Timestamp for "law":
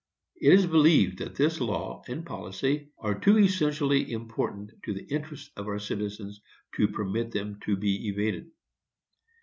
1.61-2.01